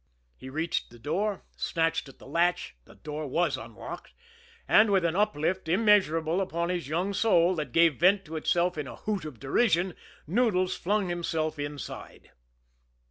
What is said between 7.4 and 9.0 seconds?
that gave vent to itself in a